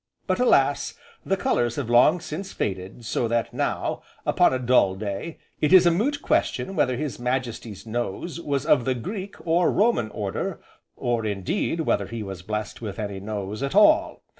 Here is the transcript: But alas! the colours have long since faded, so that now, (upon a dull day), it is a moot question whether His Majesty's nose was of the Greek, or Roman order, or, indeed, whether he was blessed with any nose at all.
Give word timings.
But 0.25 0.39
alas! 0.39 0.95
the 1.23 1.37
colours 1.37 1.75
have 1.75 1.87
long 1.87 2.21
since 2.21 2.53
faded, 2.53 3.05
so 3.05 3.27
that 3.27 3.53
now, 3.53 4.01
(upon 4.25 4.51
a 4.51 4.57
dull 4.57 4.95
day), 4.95 5.37
it 5.59 5.71
is 5.71 5.85
a 5.85 5.91
moot 5.91 6.23
question 6.23 6.75
whether 6.75 6.97
His 6.97 7.19
Majesty's 7.19 7.85
nose 7.85 8.41
was 8.41 8.65
of 8.65 8.85
the 8.85 8.95
Greek, 8.95 9.35
or 9.45 9.71
Roman 9.71 10.09
order, 10.09 10.59
or, 10.95 11.23
indeed, 11.23 11.81
whether 11.81 12.07
he 12.07 12.23
was 12.23 12.41
blessed 12.41 12.81
with 12.81 12.97
any 12.97 13.19
nose 13.19 13.61
at 13.61 13.75
all. 13.75 14.23